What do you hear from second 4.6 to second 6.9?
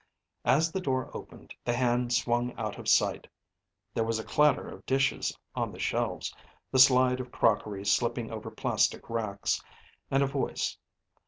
of dishes on the shelves, the